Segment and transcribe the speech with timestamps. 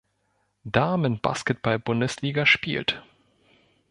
[0.63, 3.03] Damen-Basketball-Bundesliga spielt.